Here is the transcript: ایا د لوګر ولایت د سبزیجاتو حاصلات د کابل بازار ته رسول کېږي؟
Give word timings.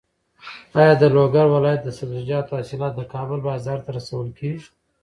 ایا 0.79 0.93
د 1.01 1.03
لوګر 1.15 1.45
ولایت 1.55 1.81
د 1.83 1.89
سبزیجاتو 1.97 2.57
حاصلات 2.59 2.93
د 2.97 3.01
کابل 3.13 3.39
بازار 3.49 3.79
ته 3.85 3.89
رسول 3.97 4.27
کېږي؟ 4.39 4.67